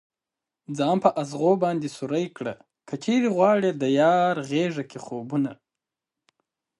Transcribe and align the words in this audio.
ځان 0.77 0.97
په 1.03 1.09
ازغو 1.21 1.51
باندې 1.63 1.87
سوری 1.97 2.25
كړه 2.37 2.55
كه 2.87 2.95
چېرې 3.03 3.27
غواړې 3.35 3.69
ديار 3.83 4.35
غېږه 4.49 4.83
كې 4.91 4.99
خوبونه 5.05 5.51